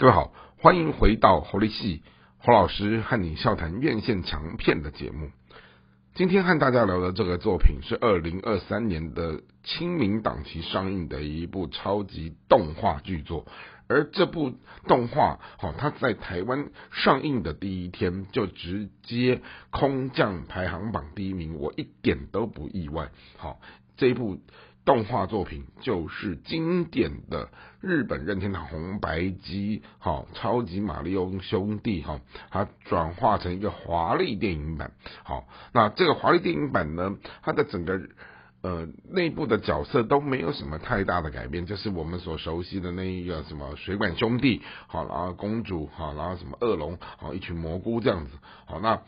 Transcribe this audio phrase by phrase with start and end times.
[0.00, 2.02] 各位好，欢迎回到侯立系
[2.38, 5.30] 侯老师和你笑谈院线强片的节目。
[6.14, 13.44] 今天和大家聊的这个作品是二零二三年的清明档期上映的一部超级动画巨作，
[13.88, 14.54] 而这部
[14.88, 23.10] 动画，好，它在台湾上映的第一天就直接空降排行榜第一名，我一点都不意外。
[23.36, 23.60] 好，
[23.98, 24.40] 这一部。
[24.90, 27.48] 动画作品就是经典的
[27.80, 34.90] 日本任天堂红白机，哈，超级马里奥兄弟，哈，它转化成一个华丽电影版，
[35.22, 37.14] 好，那这个华丽电影版呢，
[37.44, 38.00] 它的整个
[38.62, 48.32] 呃内部的角色都没有什么太大的改变，就是我们所熟悉的那一个什么水管兄弟，好，然后公主，好，然后什么恶龙，好，一群蘑菇这样子，
[48.66, 49.00] 好，那。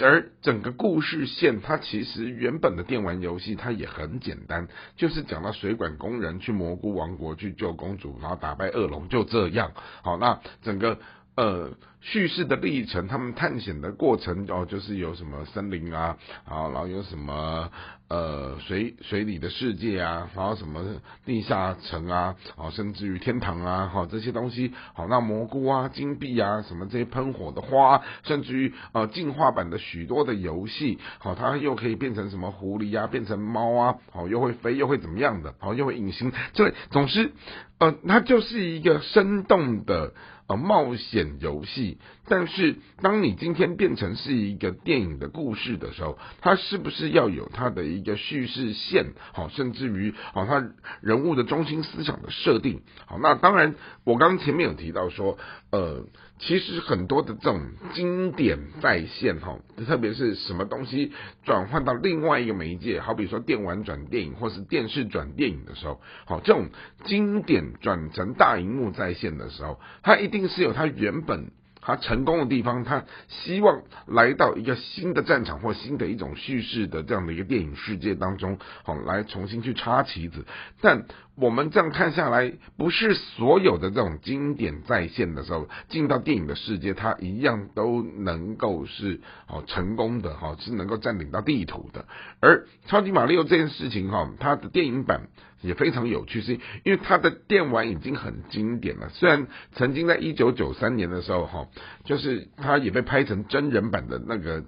[0.00, 9.72] 而整个故事线，它其实原本的电玩游戏，它也很简单，就是讲到水管工人去蘑菇王国去救公主，然后打败恶龙，就这样。
[10.02, 10.98] 好，那整个。
[11.36, 17.70] 呃，叙事的历程，他们探险的过程哦，就是有什么森林啊，好，然后有什么
[18.08, 20.84] 呃水水里的世界啊，然后什么
[21.24, 37.32] 地下城啊，哦，甚至于天堂啊，好这些东西，好那蘑菇啊、金币啊，什么这些喷火的花，甚至于呃进化版的许多的游戏，好，它又可以变成什么狐狸啊，变成猫啊，好又会飞又会怎么样的，好又会隐形，这总之
[37.78, 40.12] 呃，它就是一个生动的。
[40.48, 49.14] 呃，冒险游戏，但是当你今天变成是一个电影的故事的时候，它是不是要有它的一一个叙事线？
[49.32, 52.82] 好，甚至于好，它人物的中心思想的设定。
[53.06, 55.38] 好，那当然，我刚刚前面有提到说，
[55.70, 56.04] 呃。
[56.38, 57.62] 其实很多的这种
[57.94, 61.12] 经典再现哈，特别是什么东西
[61.44, 66.68] 转换到另外一个媒介，好比说电玩转电影，或是电视转电影的时候，好，这种
[67.06, 71.52] 经典转成大荧幕再现的时候，它一定是有它原本。
[71.86, 80.44] 他成功的地方，他希望来到一个新的战场或新的一种叙事的这样的一个电影世界当中，好来重新去插旗子。
[80.80, 81.06] 但
[81.36, 92.06] 我们这样看下来，不是所有的这种经典再现的时候，进到电影的世界，它一样都能够是好成功的，哈，是能够占领到地图的。
[92.40, 95.28] 而超级马里奥这件事情，哈，它的电影版。
[95.62, 96.52] 也非常有趣，是
[96.84, 99.08] 因为它的电玩已经很经典了。
[99.08, 101.66] 虽然曾经在一九九三年的时候，哈，
[102.04, 104.64] 就是它也被拍成真人版的那个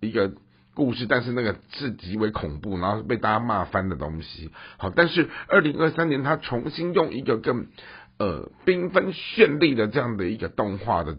[0.00, 0.32] 一个
[0.74, 4.50] 故事，但是那个是极为恐怖，然后被大家骂翻的东西。
[4.76, 7.66] 好，但是二零二三年，它重新用一个更。
[8.18, 11.16] 呃，缤纷绚丽的这样的一个动画的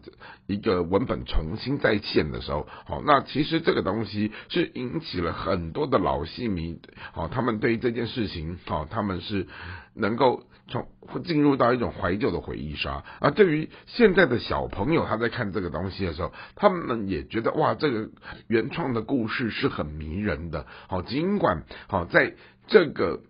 [0.48, 6.80] 一个文本重新再现的时候，好，那其实这个东西是引起了很多的老戏迷，
[7.12, 9.48] 好，他们对这件事情，好，他们是
[9.96, 10.44] 能够
[10.74, 13.04] 从会进入到一种怀旧的回忆杀。
[13.20, 18.10] 而对于现在的小朋友，他在看这个东西的时候，他们也觉得哇，这个
[18.48, 20.66] 原创的故事是很迷人的。
[20.88, 22.34] 好，尽管好在
[22.68, 23.22] 这个。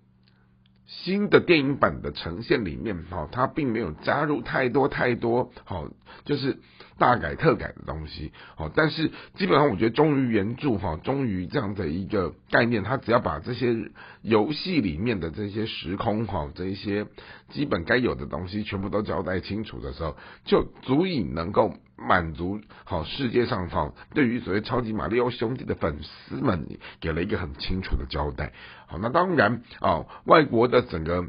[0.85, 5.87] 新的电影版的呈现里面，哈，它并没有加入太多太多，好，
[6.25, 6.59] 就是
[6.97, 17.07] 大改特改的东西，好，但是基本上我觉得忠于原著，哈，忠于这样的一个概念，它只要把这些游戏里面的这些时空，哈，这一些
[17.49, 21.73] 基本该有的东西全部都交代清楚的时候，就足以能够。
[21.95, 26.67] 满足好世界上哈，对于所谓超级马里奥兄弟的粉丝们，
[26.99, 28.53] 给了一个很清楚的交代。
[28.87, 31.25] 好，那当然啊，外国的整个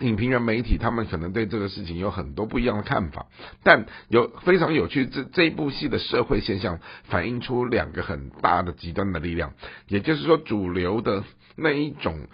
[0.00, 3.26] 影评人媒体，他们可能对这个事情有很多不一样的看法。
[3.62, 9.52] 但有非常有趣，这这一部戏的社会现象反映出两个很大的极端的力量，
[9.88, 11.24] 也就是说，主流的
[11.56, 12.28] 那一种。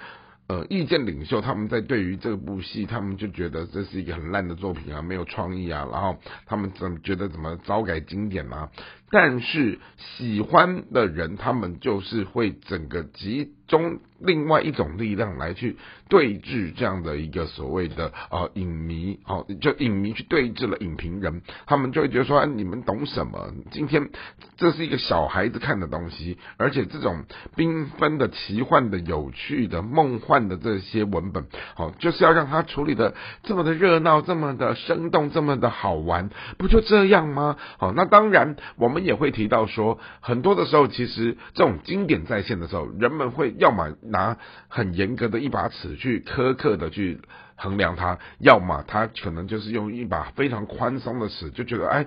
[0.49, 6.17] 呃，意见领袖他们在对于这部戏，他们就觉得这是一个很烂的作品啊，没有创意啊，然后
[6.47, 8.67] 他们怎么觉得怎么糟改经典啊？
[9.11, 15.77] 但是喜欢的人，他们就是会整个集中另外一种力量来去
[16.09, 23.51] 对峙这样的一个所谓的呃影迷，哦，就影迷去对峙了影评人，他们就会觉得说，哎你们懂什么？
[23.71, 24.11] 今天
[24.59, 27.25] 这是一个小孩子看的东西，而且这种
[27.57, 36.29] 缤纷的、奇幻的、有趣的、梦幻的这些文本，好，就是要让他处理的这么的热闹、这么的生动、这么的好玩，
[36.59, 37.57] 不就这样吗？
[37.79, 38.98] 好，那当然我们。
[39.05, 44.37] 也会提到说，很多的时候，其实这种经典再现的时候，人们会要么拿
[44.69, 47.21] 很严格的一把尺去苛刻的去
[47.57, 52.07] 衡量它，要么他可能就是用一把非常宽松的尺，就觉得哎，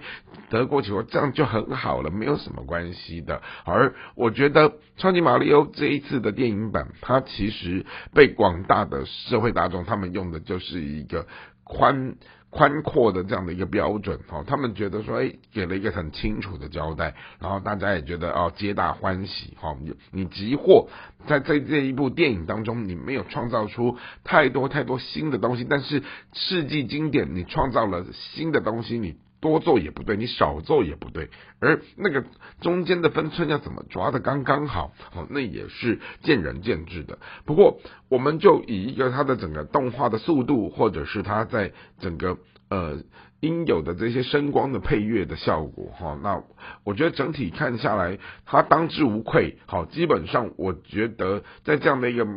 [0.49, 3.41] 得过且过这样就很好了，没有什么关系的。
[3.65, 11.27] 而我觉得《超级马里奥》这一次的电影版，它其实被广大的社会大众他们用的就是一个
[11.71, 12.15] 宽。
[12.53, 20.89] 宽阔的这样的一个标准，哦，他们觉得说，哎，给了一个很清楚的交代，然后大家也觉得哦，皆大欢喜，哈，你你即或
[21.27, 26.03] 在在这一部电影当中，你没有创造出太多太多新的东西，但是
[26.33, 29.15] 世纪经典，你创造了新的东西，你。
[29.41, 31.29] 多做也不对，你少做也不对，
[31.59, 32.23] 而那个
[32.61, 37.17] 中间的分寸要怎么抓的刚刚好，哦，那也是见仁见智的。
[37.43, 42.37] 不过，我们就以一个它的整个动画的速度，或者是它在整个
[42.69, 42.99] 呃
[43.39, 46.43] 应有的这些声光的配乐的效果，哈，那
[46.83, 49.57] 我觉得整体看下来，它当之无愧。
[49.65, 52.27] 好，基本上我觉得在这样的一个。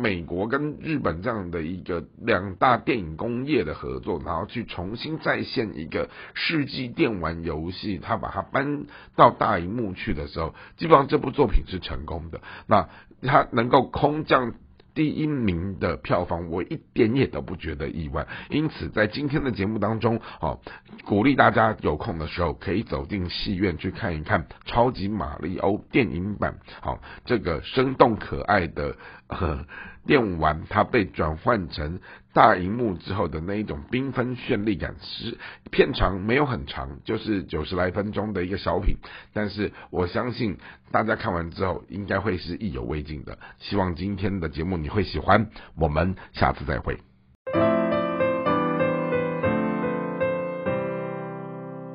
[0.00, 12.40] 美国跟日本这样的一个两大电影工业的合作，然后去重新再现一个世纪电玩游戏，他把它搬到大荧幕去的时候，基本上这部作品是成功的。
[12.66, 12.88] 那
[13.22, 14.54] 它能够空降。
[14.94, 18.26] 第一名的票房，我一点也都不觉得意外。
[18.48, 20.60] 因此，在今天的节目当中，好，
[21.04, 26.58] 鼓励大家有空的时候可以走进戏院去看一看《超级马里欧》电影版。
[26.80, 28.96] 好，这个生动可爱的
[30.06, 32.00] 电玩，它被转换成
[32.32, 35.38] 大荧幕之后的那一种缤纷绚丽感，是
[35.70, 38.96] 片长没有很长，就是九十来分钟的一个小品。
[39.32, 40.58] 但是我相信
[40.90, 43.38] 大家看完之后，应该会是意犹未尽的。
[43.58, 46.98] 希望今天的节目你会喜欢，我们下次再会。